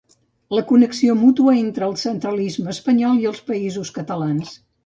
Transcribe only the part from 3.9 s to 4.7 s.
Catalans.